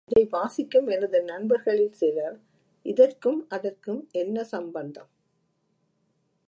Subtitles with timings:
[0.07, 2.37] இதை வாசிக்கும் எனது நண்பர்களில் சிலர்,
[2.85, 5.09] இதற்கும் அதற்கும் என்ன சம்பந்தம்?